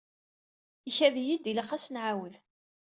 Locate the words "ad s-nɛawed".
1.75-2.33